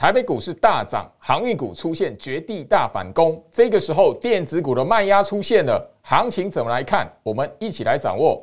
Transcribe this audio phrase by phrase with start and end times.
[0.00, 3.42] 台北股市大涨，航运股出现绝地大反攻。
[3.50, 7.12] 这个时候，电子股的卖压出现了，行情怎么来看？
[7.24, 8.40] 我们一起来掌握。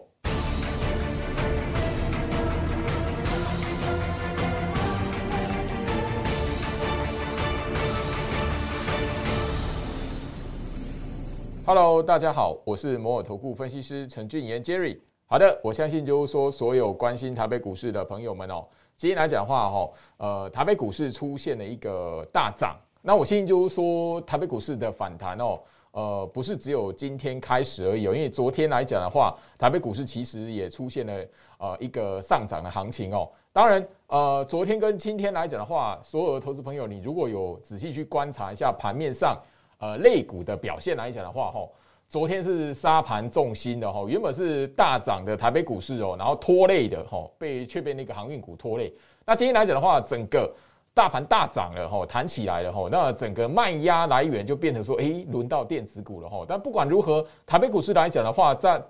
[11.66, 15.00] Hello，大家好，我是摩尔投顾分析师陈俊言 Jerry。
[15.26, 18.68] 好的，我相信就是说，所有关心台北股市的朋友们哦。
[18.98, 22.78] 今天来讲的话，哈，呃，台北股市出现了一个大涨。
[23.02, 25.60] 那我相信就是说，台北股市的反弹哦，
[25.92, 28.04] 呃，不是只有今天开始而已。
[28.04, 31.14] 因为昨天来讲的话，台北股市其实也出现了
[31.58, 33.30] 呃一个上涨的行情哦。
[33.52, 39.38] 当然，呃，昨天跟今天来讲的话，所有的投资朋友，你如果有仔细去观察一下盘面上
[39.78, 41.68] 呃类股的表现来讲的话，哈。
[42.08, 48.94] 昨天是沙盘重心的哈，原本是大涨的台北股市哦，然后拖累的哈，被却被那个航运股拖累。
[49.26, 50.54] 那今天来讲的话，整个
[50.94, 56.46] 大盘大涨了哈，弹起来了哈，那整个卖压来源就变成说，哎，轮到电子股了哈。
[56.48, 58.82] 但不管如何，台北股市来讲的话，在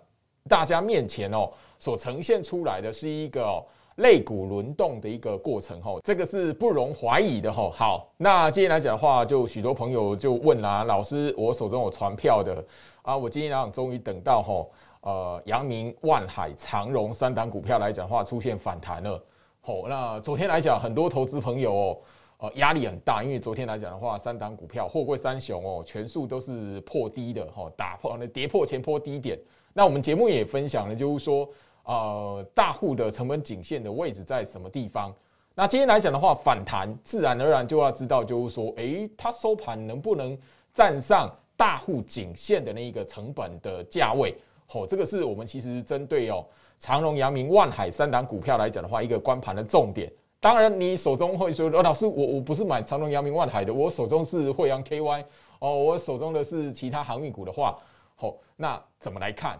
[0.47, 3.63] 大家面前哦，所呈现出来的是一个。
[3.95, 7.71] 肋骨轮动的一个过程哈，这个是不容怀疑的哈。
[7.73, 12.61] 好，那今天来讲的话，就许多朋友就问啦，老师，我手中有传票的
[13.03, 14.67] 啊，我今天来终于等到哈，
[14.99, 19.23] 呃，阳明、万海、长荣三档股票来讲的话出现反弹了。
[19.61, 21.97] 好，那昨天来讲，很多投资朋友哦，
[22.39, 29.39] 呃，压力很大，因为昨天来讲的话，三档股票货柜三雄哦，全数都是破低的哈，打破那跌破前坡低点。
[29.71, 31.47] 那我们节目也分享了，就是说。
[31.85, 35.13] 呃，大户的成本颈线的位置在什么地方？
[35.53, 40.37] 那今天来讲的话，反弹自然而然就要知道，就是说，诶，它收盘能不能
[40.73, 44.35] 站上大户颈线的那一个成本的价位？
[44.67, 46.43] 吼，这个是我们其实针对哦，
[46.79, 50.11] 长荣、阳明、万海三档股票来讲的话，一个关盘的重点。
[50.41, 55.23] 当然，你手中会说，老师，我我不是买长荣、阳明、万海的，我手中是惠阳 KY
[55.59, 57.79] 哦，我手中的是其他航运股的话，
[58.15, 59.57] 好，那怎么来看？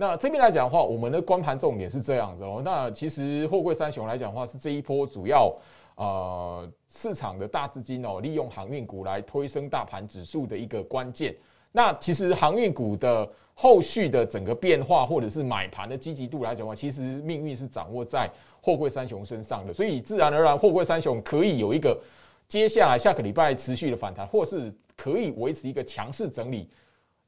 [0.00, 2.62] 那这边来讲的话，我们的光盘重点是这样子哦。
[2.64, 5.52] 那其实货柜三雄来讲的话，是这一波主要
[5.96, 11.34] 呃市场的大资金哦，利用航运股来推升大盘指数的一个关键。
[11.72, 18.30] 那其实航运股的后续的整个变化，或者是买盘的积极度来讲的话，其实命运是掌握在
[18.62, 19.74] 货柜三雄身上的。
[19.74, 22.00] 所以自然而然，货柜三雄可以有一个
[22.46, 26.68] 接下来下个礼拜持续的反弹，或是可以维持一个强势整理。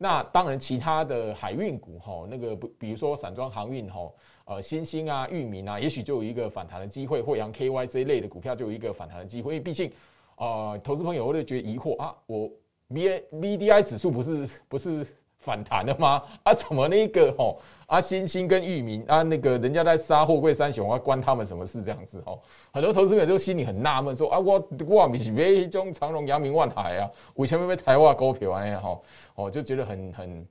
[0.02, 4.10] 那当然，其他的海运股哈，那个比如说散装航运哈，
[4.46, 9.92] 呃，新兴啊、域名啊，也许就有一个反弹的机会，或阳 KY 这一类的股票就有一个反弹的机会，因为毕竟，
[10.36, 12.50] 呃，投资朋友会觉得疑惑啊，我
[12.88, 15.06] V A V D I 指数不是不是。
[15.40, 16.22] 反弹了吗？
[16.44, 21.82] 啊，怎么那个吼啊，星星跟域名啊，那个人家在杀货柜三雄，啊，关他们什么事？
[21.82, 22.40] 这样子吼，
[22.72, 28.80] 很多投资者就心里很纳闷，说啊，我我不是买一种长荣、阳明、万海啊，为什么被台湾股票啊？
[28.80, 29.02] 吼，
[29.34, 30.46] 哦，就觉得很很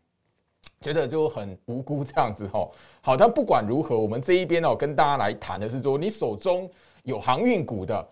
[0.82, 2.74] 觉得就很无辜这样子吼。
[3.02, 6.70] 好，但不管如何，我们这一边哦，跟大家来谈的是说，你手中
[7.04, 8.08] 有航运股的。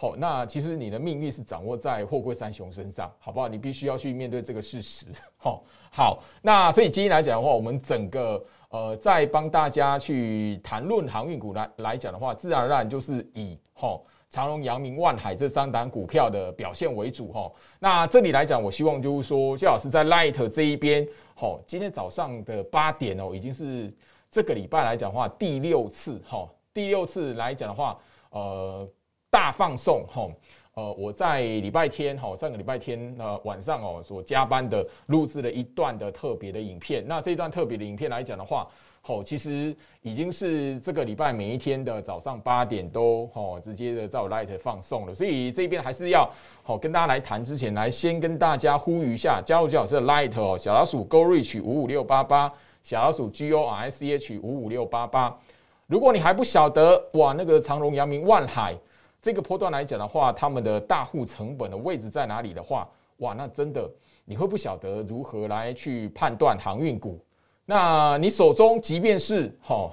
[0.00, 3.46] 好，那其实你的命运是掌握在货柜三雄身上，好不好？
[3.46, 5.04] 你必须要去面对这个事实。
[5.36, 5.62] 好，
[5.92, 14.00] 好，那所以今天来讲的话，我们整个呃，在帮大家去谈论航运股来来讲的话，自然而然就是以哈
[14.30, 17.30] 长荣、阳明、万海这三档股票的表现为主。
[17.30, 23.94] 哈，那这里来讲，我希望就是说，谢老师在 Light 这一边，好，今天早上的八点哦，已经是
[24.30, 27.98] 这个礼拜来讲的话第六次，哈，第六次来讲的话，
[28.30, 28.88] 呃。
[29.30, 30.28] 大放送哈，
[30.74, 37.04] 呃，我在礼拜天哈，上个礼拜天呃晚上哦，所加班的录制了一段的特别的影片。
[37.06, 38.66] 那这一段特别的影片来讲的话，
[39.02, 45.14] 吼，其实已经是这个礼拜每一天的早上八点都吼直接的在我 Light 放送了。
[45.14, 46.28] 所以这边还是要
[46.64, 52.52] 好跟大家来谈之前，来先跟大家呼吁一下，加入最好是 Light 哦，小老鼠 Go Reach 五五六八八，
[52.82, 55.38] 小老鼠 G O R I C H 五五六八八。
[55.86, 58.76] 如果你还不晓得哇，那个长荣、阳明、万海。
[59.22, 62.88] 这个波段来讲的话，他们的大户成本的位置在哪里的话，
[63.18, 63.90] 哇，那真的
[64.24, 67.22] 你会不晓得如何来去判断航运股。
[67.66, 69.92] 那你手中即便是哈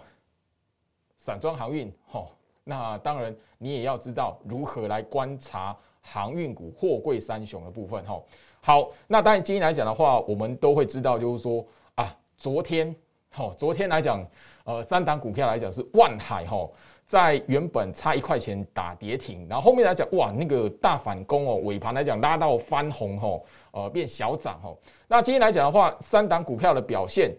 [1.17, 2.25] 散装航运哈，
[2.63, 8.21] 那当然你也要知道如何来观察航运股货柜三雄的部分哈。
[8.61, 11.65] 好，那当然今天来讲的话，我们都会知道，就是说
[11.95, 12.95] 啊，昨天
[13.31, 14.25] 哈，昨天来讲，
[14.63, 16.65] 呃，三档股票来讲是万海哈。
[17.07, 24.77] 在原本差一块钱打跌停，然后后面来讲，哇，那个大反攻哦，尾盘来讲拉到翻红吼，呃，变小涨吼。
[25.07, 27.33] 那今天来讲的话，三档股票的表现，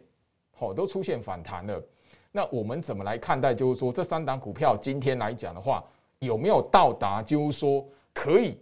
[0.58, 1.78] 哦，都出现反弹了。
[2.32, 3.52] 那我们怎么来看待？
[3.52, 5.84] 就是说，这三档股票今天来讲的话，
[6.20, 7.22] 有没有到达？
[7.22, 8.58] 就是说，可以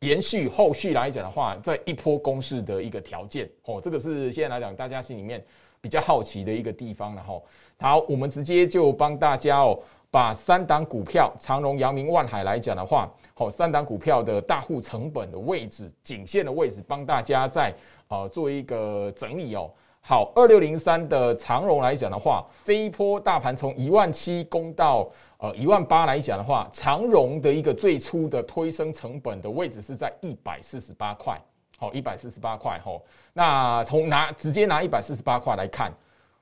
[0.00, 5.44] 延续后续来讲的话，在一波攻势的一个条件哦，这个是现在来讲大家心里面
[5.80, 7.40] 比较好奇的一个地方了哈。
[7.80, 9.78] 好，我们直接就帮大家哦，
[10.10, 17.74] 把三档股票长荣、阳明、万海来讲的话，好，三档股票的大户成本的位置、颈线的位置，帮大家在
[18.08, 19.70] 呃做一个整理哦。
[20.00, 25.06] 好，二六零三的长荣来讲的话，这一波大盘从一万七攻到
[25.36, 31.38] 呃一万八来讲的话，长荣的一个最初的推升成本的位置是在一百四十八块，
[31.76, 32.92] 好，一百四十八块哈。
[33.34, 35.92] 那从拿直接拿一百四十八块来看。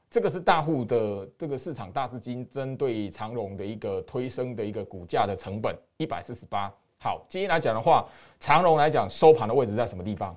[0.08, 6.72] 这个是大户的这个市场大资金针对长荣的一个推升的一个股价的成本一百四十八。
[6.98, 8.06] 好，今天来讲的话，
[8.38, 10.34] 长荣来讲收盘的位置在什么地方？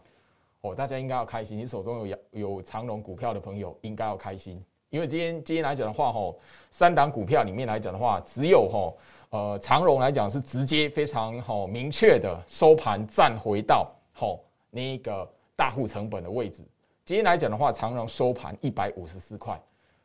[0.61, 1.57] 哦，大家应该要开心。
[1.57, 6.37] 你手中有有长荣股票的朋友应该要开心，因为今天今天来讲的话，吼，
[6.69, 8.97] 三档股票里面来讲的话，只有吼
[9.29, 15.25] 呃长荣来讲是直接非常吼明确的收盘站回到吼那个
[15.55, 16.63] 大户成本的位置。
[17.09, 19.59] 今天来讲的话，长荣收盘一百五十四块，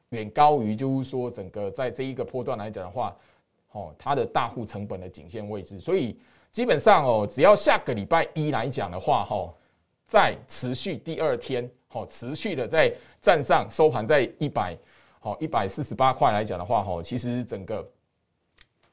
[0.08, 3.14] 远高于就是说整个在这一个波段来讲的话，
[3.72, 6.18] 哦，它的大户成本的颈线位置，所以
[6.50, 9.52] 基本上哦，只要下个礼拜一来讲的话，哈，
[10.06, 12.90] 在持续第二天，哦，持续的在
[13.20, 14.74] 站上收盘在一百，
[15.20, 17.86] 好一百四十八块来讲的话，哈，其实整个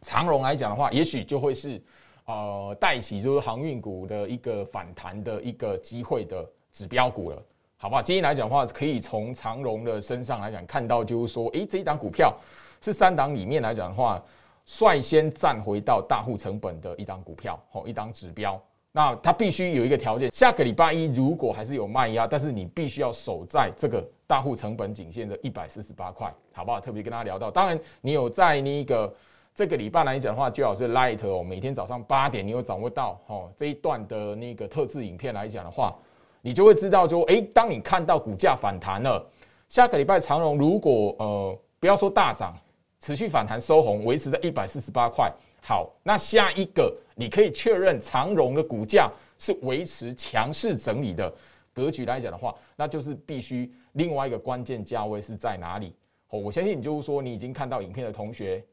[0.02, 1.82] 长荣来讲的话，也许就会是
[2.26, 7.42] 呃带起就是航运股的一个反弹的一个机会的指标股了。
[7.82, 8.02] 好不好？
[8.04, 12.32] 今天来讲的话，可以从长荣的身上来讲看到，就是说，诶，这一档股票
[12.80, 14.24] 是三档里面来讲的话，
[14.68, 18.62] 率先站回到大户成本的一档股票，哦，一档指标。
[18.92, 26.80] 那它必须有一个条件，下个礼拜一如果还是有卖压，但是你必须要守在这个大户成本仅限的一百四十八块，好不好？
[26.80, 29.12] 特别跟大家聊到，当然你有在那个
[29.56, 35.96] 这个礼拜来讲的话，最好是 light 哦，每天早上八点你有掌握到哦这一段的那个特制影片来讲的话。
[36.42, 39.24] 你就会知道，说，诶，当你看到股价反弹了，
[39.70, 42.58] 下个礼拜长荣如果呃不要说大涨，
[43.00, 51.34] 持续反弹收红，维持在一百四十八块，好，那下一个你可以确认长荣的股价是维持强势整理的
[51.74, 55.96] 格局来讲的话，那就是必须另外一个关键价位是在哪里？
[56.30, 58.64] 哦，我相信你就是说你已经看到影片的同学，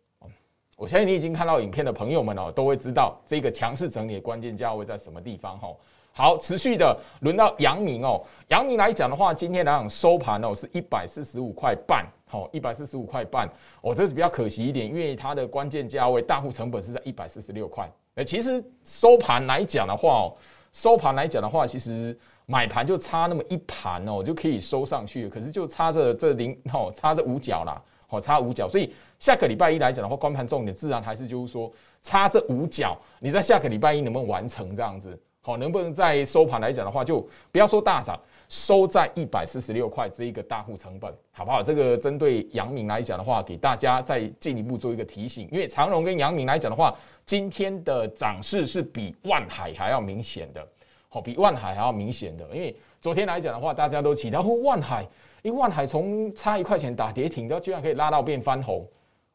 [0.78, 5.74] 我相信你已经看到影片的朋友们哦，都会知道这个强势整理的关键价位在什么地方哈。
[6.12, 8.24] 好，持续的轮到阳明哦。
[8.46, 13.50] 阳明来讲的话，今天来讲收盘哦，是一百四十五块半，好，一百四十五块半。
[13.80, 17.90] 哦，这是比较可惜一点，因为它的关键价位大户成本是在一百四十六块。
[18.14, 20.32] 哎，其实收盘来讲的话哦，
[20.72, 22.16] 收盘来讲的话，其实
[22.46, 25.28] 买盘就差那么一盘哦，就可以收上去。
[25.28, 28.68] 可是就差着这零哦，差着五角啦，好，差五角。
[28.68, 31.70] 所以下个礼拜一来讲的话，光盘重点自然还是就是说
[32.02, 35.16] 差这五角，你在下个礼拜一能不能完成这样子？
[35.40, 38.18] 好，能不能在收盘来讲的话，就不要说大涨，
[38.48, 41.62] 收在一百四十六块这一个大户成本，好不好？
[41.62, 46.94] 这个针对阳明来讲的话，给大家再进一步做一个提醒，因为长荣跟阳明来讲的话，
[47.24, 50.66] 今天的涨势是比万海还要明显的，
[51.08, 55.06] 好，比万海还要明显的，因为昨天来讲的话，大家都期待，万海，
[55.42, 58.86] 因为万海从差一块钱打跌停，到居然可以拉到变翻红。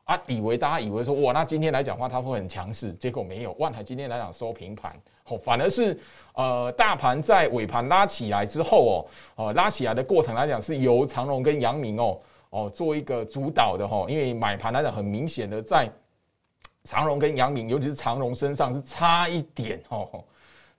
[0.05, 3.53] 啊，以为大家以为说哇，那今天来讲话它会很强势，结果没有。
[3.53, 4.93] 万海今天来讲收平盘，
[5.29, 5.97] 哦，反而是
[6.35, 15.89] 呃大盘在尾盘拉起来之后哦，哦拉起来的过程来讲是由长荣跟阳明哦哦做一个主导的哈，因为买盘来讲很明显的在
[16.83, 20.21] 长荣跟阳明，尤其是长荣身上是差一点哦，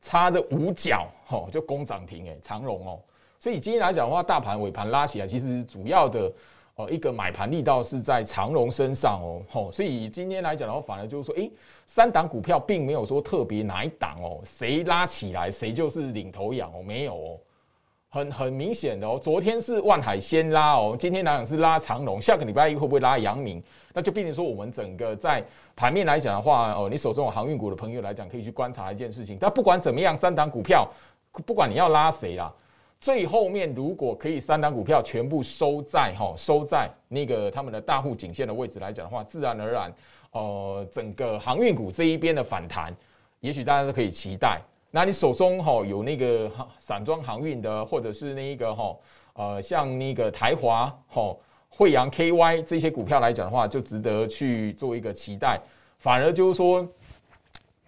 [0.05, 3.01] 差着五角哦就攻涨停哎，长荣哦，
[3.39, 6.31] 所以今天来讲的话，大盘尾盘拉起来，其实主要的。
[6.77, 11.49] 哦，一个买盘力道是在长荣身上哦，吼，所以今天来讲的话，反而就是说，诶，
[11.87, 17.39] 三档股票并没有说特别哪一档哦，谁拉起来谁就是领头羊哦，没有哦，
[18.15, 23.61] 很很明显的哦，昨天是万海先拉哦，今天来讲是拉长荣，下个礼拜一会不会拉阳明？
[23.93, 25.43] 那就变成说，我们整个在
[25.75, 30.89] 盘面来讲的话，哦，你手中有航运股的朋友来讲，可以去观察一件事情，但不管怎么样，三档股票，
[31.45, 32.55] 不管你要拉谁啦。
[33.01, 39.93] 最后面如果可以三档股票全部收在哈收在那个他们的大户颈线的位置来讲的话，自然而然，
[40.31, 42.95] 呃，整个航运股这一边的反弹，
[43.41, 44.61] 也许大家都可以期待。
[44.95, 46.49] 那你手中哈有那个
[46.79, 48.97] 散装航运的，或者是那一个哈
[49.33, 51.37] 呃像那个台华哈
[51.69, 55.61] 惠阳 KY 这些股票来讲的话，就值得去做一个期待。
[55.99, 56.87] 反而就是说，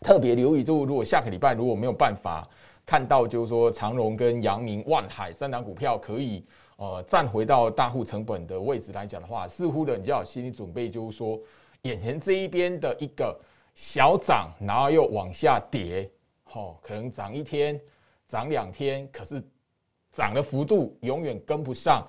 [0.01, 2.45] 特别留意，就如果下个礼拜如果没有办法。
[2.85, 6.45] 看到就是说，长荣跟阳明、万海三档股票可以
[6.77, 11.39] 呃站回到大户成本的位置来讲的话，似乎的你就要心理准备，就是说，
[11.83, 13.37] 眼前这一边的一个
[13.77, 16.09] 小涨，然后又往下跌，
[16.53, 17.79] 哦，可能涨一天，
[18.27, 19.43] 涨两天，可是
[20.13, 22.07] 涨的幅度永远跟不上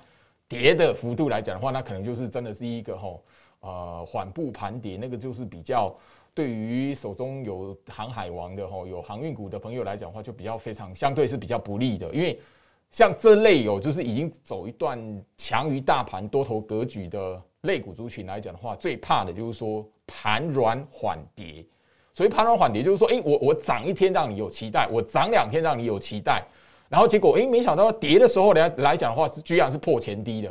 [0.47, 3.23] 跌的幅度来讲的话，那可能就是真的是一个吼
[3.59, 5.93] 呃缓步盘跌，那个就是比较
[6.33, 12.39] 对于手中有航海王的吼有航运股的朋友来讲的话，就比较非常相对是比较不利的，因为
[12.89, 14.97] 像这类有就是已经走一段
[15.35, 21.65] 强于大盘多头格局的类股族群来讲的话，最怕的就是说盘软缓跌。
[22.17, 26.43] 所以盘中缓跌就是说，哎，我我涨一天让你有期待，我涨两天让你有期待，
[26.89, 30.49] 然后结果哎，没想到跌的时候来来讲的话是居然是破前低的。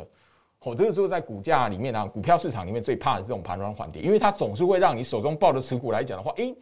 [0.61, 6.55] 哦，这个时候在股价里面呢，股票市场里面最怕的这种盘中缓跌，因为它总是会让你手中抱的持股来讲的话，哎，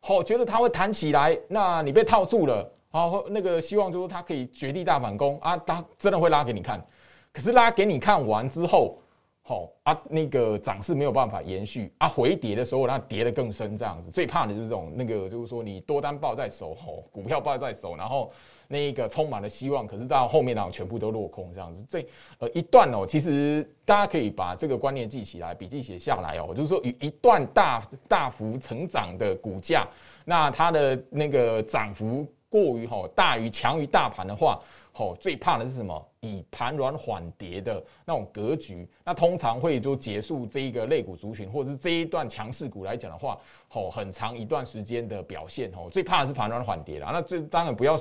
[0.00, 6.84] 好觉得它会弹起来，那你被套住了，好那个希望就是它可以绝地大反攻啊，它真的会拉给你看，
[7.32, 8.98] 可是拉给你看完之后。
[9.44, 18.30] 好啊，那个涨势没有办法延续啊，回跌的时候，那跌得更深，这样子最怕的就是这种那个，就是说你多单抱在手，吼，股票抱在手，然后
[18.68, 21.84] 那个充满了希望，可是到后面呢，全部都落空，这样子。
[21.88, 22.06] 这
[22.38, 29.88] 呃一段哦，其实大家可以把这个观念记起来，笔记写下来哦，就是说一一段大大幅成长的股价，
[30.24, 34.60] 那它的那个涨幅过于吼大于强于大盘的话。
[34.94, 36.06] 好，最怕的是什么？
[36.20, 43.36] 以盘软缓跌的那种格局，那通常会就结束这一个类股族群，或者是这一段强势股来讲的话，
[43.68, 45.70] 好，很长一段时间的表现。
[45.72, 47.10] 哦，最怕的是盘软缓跌了。
[47.10, 47.96] 那最当然不要，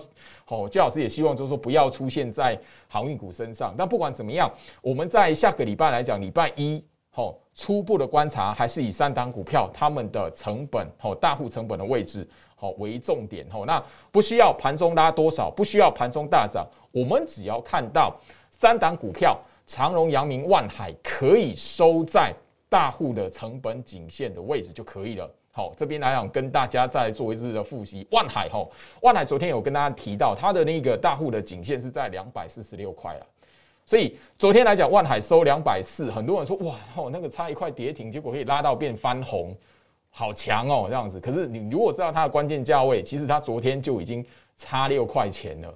[0.45, 3.73] 好，焦老师也希望就是说不要出现在航运股身上。
[3.77, 12.27] 但不管怎么样，我们在下个礼拜来讲，礼拜一，好，初步的观察还是以三档股票他们的成本，好，大户成本的位置。
[12.61, 18.15] 好为重点吼，那不需要盘中拉多少，不需要盘中大涨，我们只要看到
[18.51, 22.31] 三档股票长荣、阳明、万海可以收在
[22.69, 25.27] 大户的成本颈线的位置就可以了。
[25.51, 33.25] 好，这边来讲跟大家再做一次的复习，万海吼，万海昨天有跟大家提到，它的那个大户的颈线是在两百四十六块了，
[33.87, 36.75] 所以昨天来讲万海收两百四，很多人说哇，
[37.11, 39.57] 那个差一块跌停，结果可以拉到变翻红。
[40.13, 41.19] 好强哦，这样子。
[41.19, 44.23] 可是你如果知道它的关键价位，其实它昨天就已经
[44.57, 45.73] 差六块钱了，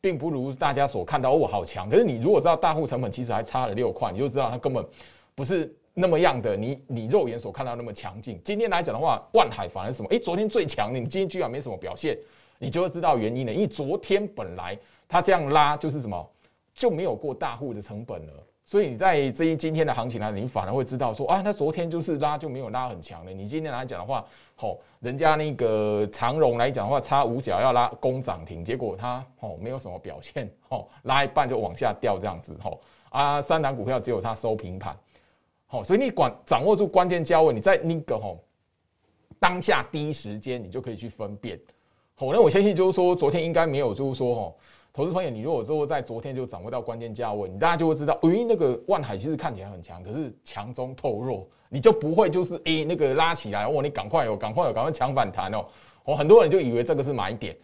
[0.00, 1.88] 并不如大家所看到哦，好强。
[1.88, 4.84] 可是你如果知道大户成本其实还差了六块，你就知道它根本
[5.34, 6.56] 不是那么样的。
[6.56, 8.38] 你你肉眼所看到那么强劲。
[8.44, 10.08] 今天来讲的话，万海反而什么？
[10.10, 12.16] 诶，昨天最强的，你今天居然没什么表现，
[12.58, 13.52] 你就会知道原因了。
[13.52, 14.78] 因为昨天本来
[15.08, 16.30] 它这样拉就是什么，
[16.74, 18.32] 就没有过大户的成本了。
[18.68, 23.32] 所以你在这一今天的行情呢，你反而会知道说啊，他昨天就是拉就没有拉很强的。
[23.32, 24.22] 你今天来讲的话，
[24.56, 34.94] 吼，人家那个长荣来讲的话，差五角要拉攻涨停，结果它吼没有什么表现，吼拉一半就往下掉这样子，吼啊，三档股票只有它收平盘，
[35.66, 38.38] 好，所以你管掌握住关键价位，你在那个吼
[39.40, 41.58] 当下第一时间你就可以去分辨，
[42.20, 44.56] 好，那我相信就是说昨天应该没有就是说吼。
[44.92, 55.64] 投资朋友，你如果说在昨天就掌握到关键价位，你大家就会知道，诶，那个万海其实看起来很强，可是强中透弱，你就不会就是诶那个拉起来，哦，你赶快哦，赶快有，赶快抢反弹哦。
[56.06, 57.56] 哦，很多人就以为这个是买点。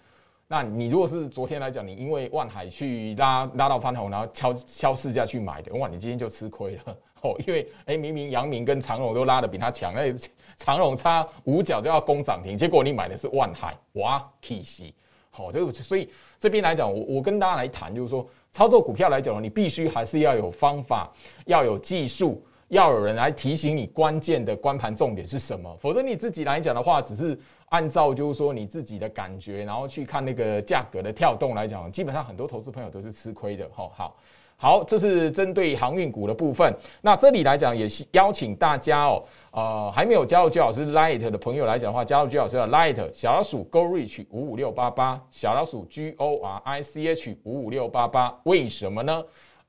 [0.46, 7.34] 那你如果是昨天来讲，你因为万海去拉拉到翻红，然后敲敲市价去买的，哇，你今天就吃亏了哦。
[7.46, 10.12] 因为诶，明明阳明跟长荣都拉的比它强，那
[10.56, 14.94] 长荣差五角就要攻涨停，结果你买的是万海，哇，可惜。
[15.30, 16.08] 好，这个所以
[16.38, 21.10] 这边来讲，我我跟大家来谈，就是说操作股票来讲，你必须还是要有方法，
[21.46, 27.38] 要有技术，要有人来提醒你关键的关盘重点是什么，否则你自己来讲的话，只是
[27.70, 33.68] 按照就是说你自己的感觉，然后去看那个价格的跳动来讲，基本上很多投资朋友都是吃亏的。
[33.72, 34.16] 好，好。
[34.56, 36.72] 好，这是针对航运股的部分。
[37.02, 48.32] 那这里来讲，也是邀请大家哦，呃，还没有加入居老师 Light 的朋友来讲的话，加入居老师的 Light 小老鼠 Go Reach 五五六八八，小老鼠 G O R I C H 五五六八八。
[48.44, 49.22] 为什么呢？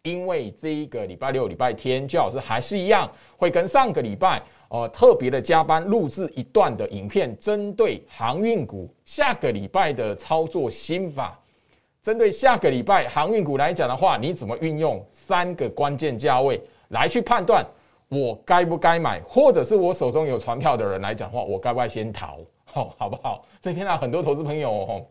[0.06, 11.38] 因为这一个礼拜六、礼拜天，居老师还是一样会跟上个礼拜哦特别的加班录制一段的影片，针对航运股下个礼拜的操作心法。
[12.04, 17.66] 针对下个礼拜航运股来讲的话，你怎么运用三个关键价位来去判断
[18.10, 22.38] 我该不该买，或者是我手中有船票的人来讲的话，我该不该先逃？
[22.66, 23.44] 好，好不好？
[23.60, 25.06] 这边呢，很多投资朋友哦，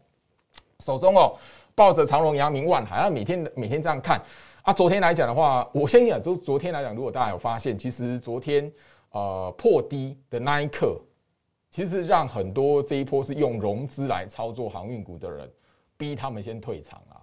[0.79, 1.37] 手中哦
[1.75, 4.23] 抱着长隆、阳明、万海，每天每天这样看
[4.65, 4.73] 啊。
[4.73, 8.71] 昨天来讲的话，我相信啊，就昨天来讲，如果大家有发现，其实昨天
[9.13, 11.01] 呃破低的那一刻，
[11.71, 15.49] 其实让很多这一波是用融资来操作航运股的人。
[15.97, 17.23] 逼他们先退场啊，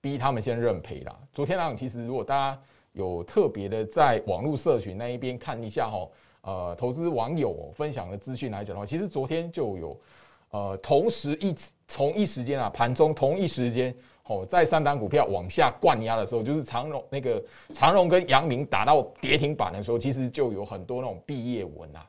[0.00, 1.18] 逼他们先认赔啦。
[1.32, 2.62] 昨天来讲其实，如果大家
[2.92, 6.08] 有特别的在网络社群那一边看一下哈，
[6.42, 10.00] 呃，投资网友分享的资讯来讲的话，其实昨天就有
[10.50, 11.52] 呃，同时一
[11.88, 13.92] 同一时间啊，盘中同一时间，
[14.26, 22.06] 哦，在三档股票往下灌压的时候，就是长荣那个长荣跟阳明打到跌停板的时候，其实就有很多那种毕业文啊。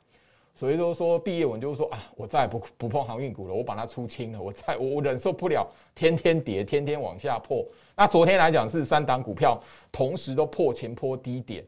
[0.54, 7.62] 所以说说毕业文就是说啊，我再也不不碰航运股了，我把它出清了，我再我忍受不了天天跌，天天往下破。
[7.94, 9.60] 那昨天来讲是三档股票
[9.92, 11.62] 同时都破前坡低点，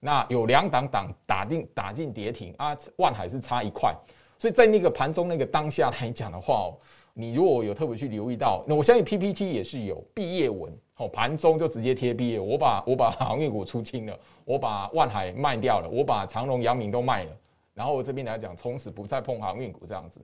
[0.00, 3.94] 那有两档档打定打进跌停啊，万海是差一块。
[4.38, 6.76] 所以在那个盘中那个当下来讲的话哦，
[7.14, 17.30] 你如果有特别去留意到，那我相信 PPT 也是有毕业文哦，盘中就直接贴毕业，我把我把航运股出清了，我把万海卖掉了，我把长隆、阳明都卖了。
[17.72, 20.20] 然后这边来讲，从此不再碰航运股这样子，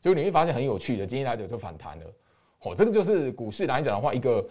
[0.00, 1.06] 就你会发现很有趣的。
[1.06, 2.06] 今天来讲就反弹了，
[2.62, 4.44] 哦，这个就是股市来讲的话，一个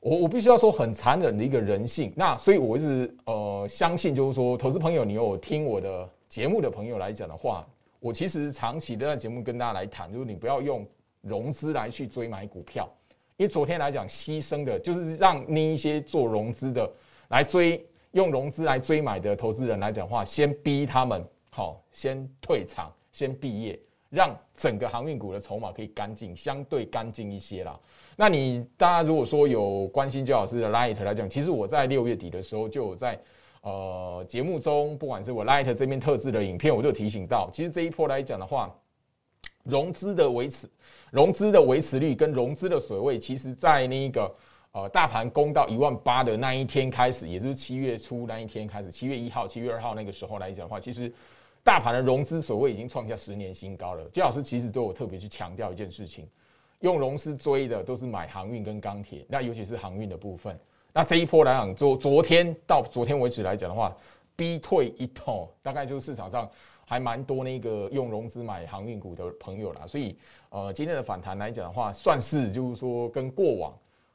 [0.00, 2.12] 我我必须要说很残忍的一个人性。
[2.16, 7.66] 那所以我一直呃相信，就是说，投资朋友，你有听我的节目的朋友来讲的话，
[8.00, 10.86] 我其实长期都在节目跟大家来谈，就是你不要用
[11.28, 12.88] 融资来去追买股票，
[13.36, 16.90] 因为昨天来讲牺牲的就是让那一些做融资的
[17.28, 21.22] 来追用融资来追买的投资人来讲话，先逼他们。
[21.50, 23.76] 好，先退场，先毕业，
[24.10, 27.76] 让整个航运股的筹码可以干净，相对干净一些啦。
[28.16, 33.18] 那你大家如果说有关心周老师的 Light 来讲，其实我在六月底的时候就有在
[33.62, 38.72] 呃节目中，不管是我 Light 这边特制的影片，我就提醒到，其实这一波来讲的话，
[39.68, 40.68] 融资的维持，
[41.12, 44.34] 融资的维持率跟融资的水位，其实在那个
[44.72, 51.12] 呃大盘攻到一万八的那一天开始，也就是七月初那一天开始，七月一号、七月二号那个时候来讲的话，其实。
[51.64, 54.02] 大盘的融资水位已经创下十年新高了。
[54.10, 56.26] 季老师其实都有特别去强调一件事情，
[56.80, 60.58] 用融资追的都是买航运跟钢铁，那尤其是航运的部分。
[60.94, 63.94] 那这一波来讲，昨昨天到昨天为止来讲的话，
[64.34, 66.48] 逼退一通，大概就是市场上
[66.88, 69.86] 还蛮多那个用融资买航运股的朋友啦。
[69.86, 70.16] 所以
[70.48, 73.72] 呃，今天的反弹来讲的话，算是就是说跟过往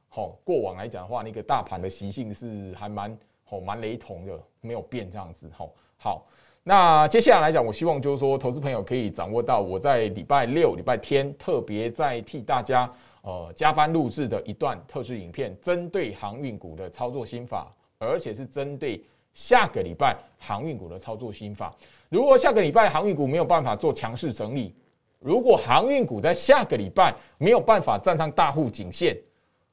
[0.09, 5.47] 好过往来讲的话，那个大盘的习性是还蛮好蛮雷同的，没有变这样子。
[5.55, 6.25] 好，好。
[6.65, 12.89] 那接下来来讲，我希望就是说，投资朋友可以掌握到我在礼拜六、礼拜天特别在替大家
[13.21, 17.69] 呃加班录制的一段特殊影片，针对航运股的操作心法，
[17.99, 21.75] 而且是针对下个礼拜航运股的操作心法。
[22.13, 24.75] 如果下个礼拜航运股没有办法做强势整理，
[25.17, 29.17] 如果航运股在下个礼拜没有办法站上大户颈线，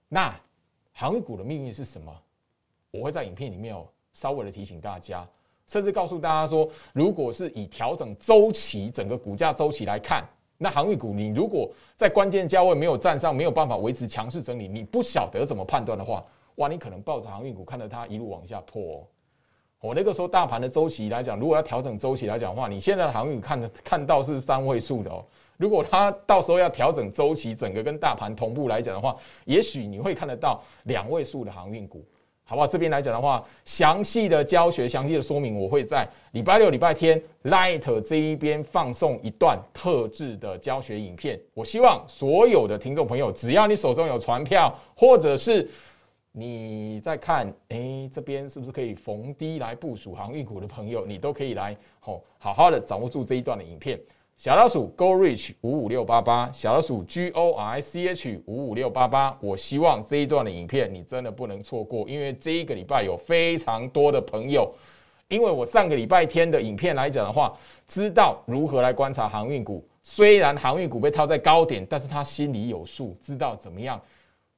[0.09, 0.35] 那
[0.91, 2.11] 航运股的命运是什么？
[2.93, 5.23] 我会在影片里面哦稍微的提醒大家。
[5.67, 10.25] 甚至告诉大家说，如果是以调整周期、整个股价周期来看，
[10.57, 16.25] 那航运股你如果在关键价位没有站上，没有办法维持强势整理，你不晓得怎么判断的话，
[16.55, 19.07] 哇，你可能抱着航运股看着它一路往下破。
[19.81, 25.25] 我那个时候大盘的周期来讲，如果要调整周期来讲的话，你现在的航运看看到是三位数的哦。
[25.57, 29.17] 如果它到时候要调整周期，整个跟大盘同步来讲的话，
[29.47, 32.05] 也许你会看得到两位数的航运股。
[32.45, 32.67] 好不好？
[32.67, 41.39] 这边来讲的话，详细的教学、详细的说明，我会在礼拜六、礼拜天 Light 这一边放送一段特制的教学影片。
[41.55, 45.71] 我希望所有的听众朋友，只要你手中有船票，或者是
[46.33, 53.99] 你在看，哎，这边是不是可以逢低来部署航运股的朋友，你都可以来，吼，好好的掌握住这一段的影片。
[54.37, 59.37] 小老鼠 Go Reach 五五六八八，小老鼠 G O R I C H 五五六八八。
[59.41, 64.73] 我希望这一段的影片你真的不能错过，因为这一个礼拜有非常多的朋友，
[65.29, 67.55] 因为我上个礼拜天的影片来讲的话，
[67.87, 69.85] 知道如何来观察航运股。
[70.03, 74.01] 虽然航运股被套在高点，但是他心里有数，知道怎么样，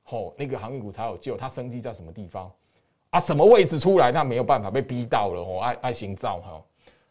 [0.03, 1.37] 吼那个航运股才有救。
[1.37, 2.51] 它生机在什么地方
[3.11, 3.21] 啊？
[3.21, 4.11] 什么位置出来？
[4.11, 6.63] 那没有办法被逼到了，吼爱爱心照哈，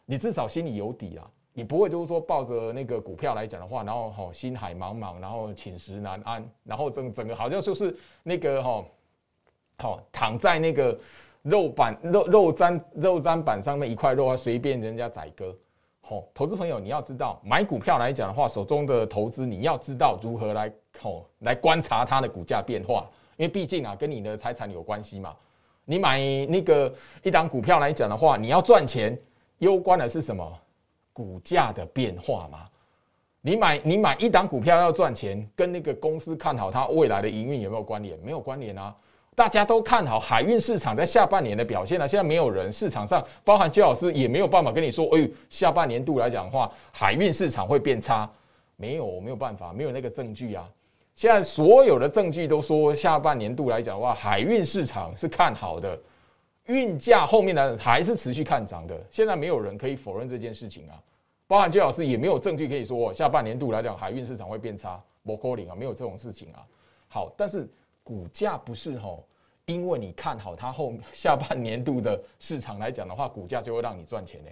[0.04, 1.30] 你至少心里有底啊。
[1.54, 8.84] 你不会就是说抱着那个股票来讲的话，然后哦心海茫茫，然后寝食难安，然后整整个好像就是那个哈，
[9.78, 10.98] 好躺在那个
[11.42, 15.54] 肉板肉肉砧肉砧板上面一块肉啊，随便人家宰割。
[16.04, 25.34] 好，投资朋友你要知道，买股票来讲的话，手中的投资你要知道如何来好来观察它的股价变化，因为毕竟啊跟你的财产有关系嘛。
[25.84, 29.16] 你买那个一档股票来讲的话，你要赚钱，
[29.58, 30.58] 攸关的是什么？
[31.12, 32.66] 股价的变化嘛，
[33.40, 38.18] 你买你买一档股票要赚钱，跟那个公司看好它未来的营运有没有关联？
[38.20, 38.94] 没有关联啊！
[39.42, 48.30] 大家都看好海运市场在下半年的表现了，现在没有人市场上，包含周老师也没有办法跟你说，哎，下半年度来讲的话，海运市场会变差，
[48.76, 50.70] 没有，没有办法，没有那个证据啊！
[51.16, 55.98] 现在所有的证据都说下半年度来讲的话，海运市场是看好的。
[56.66, 60.94] 运价后面呢还是持续看涨的，现在没有人可以否认这件事情啊。
[61.48, 66.62] 包含居老师也没有证据可以说下半年度来讲海运市场会变差，摩扣零啊，没有这种事情啊。
[67.08, 67.68] 好，但是
[68.04, 69.24] 股价不是吼，
[69.72, 74.50] 因为你看好它后下半年度的市场来讲的话，股价就会让你赚钱呢。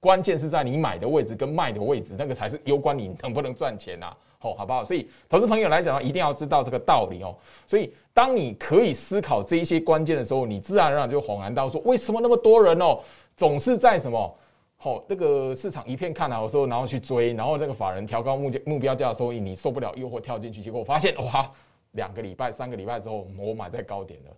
[0.00, 4.14] 关键是在你买的位置跟卖的位置，那个才是攸关你能不能赚钱呐。
[4.38, 4.84] 好，好不好？
[4.84, 7.34] 所以投资朋友来讲一定要知道这个道理哦。
[7.66, 13.00] 所以当你可以思考这一些关键的时候，你自然而然就恍然到说，为什么那么多人哦，
[13.36, 14.36] 总是在什么？
[14.76, 21.50] 好，那个市场一片看好的时候，然后去追，然后这个法人调高目标目标价的时候，你受不了诱惑跳进去，结果发现哇，
[21.92, 24.30] 两个礼拜、三个礼拜之后，我买在高点了，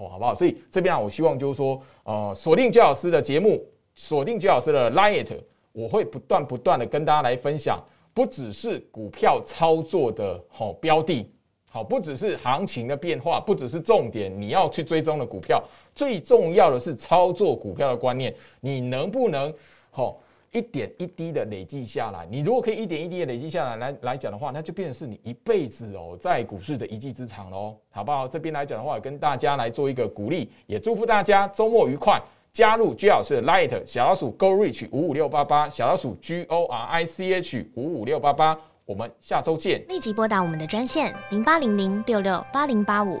[0.00, 0.34] 好，好不好？
[0.34, 3.62] 所以这边啊，我希望就是说，呃，锁定焦老师的节目，
[3.94, 5.36] 锁定焦老师的 Light，
[5.72, 7.78] 我会不断不断的跟大家来分享，
[8.14, 11.30] 不只是股票操作的好标的，
[11.70, 15.62] 好，不只是行情的变化，不只是重点你要去追踪的股票，
[15.94, 19.52] 最重要的是操作股票的观念，你能不能？
[19.90, 20.18] 好，
[20.52, 28.26] 一点一滴的累积下来，你如果可以一点一滴的累积下来，来来讲的话，那就变成是你一辈子哦，在股市的一技之长喽，好不好？
[28.26, 32.20] 这边来讲的话，跟大家来做一个鼓励，也祝福大家周末愉快。
[32.52, 39.84] 加入居老师 Light 小老鼠 Go Reach 五五六八八，小老鼠 G O R I C H 五五六八八，我们下周见。
[39.86, 43.20] 立即拨打我们的专线零八零零六六八零八五。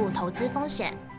[0.00, 1.09] 负投资风险。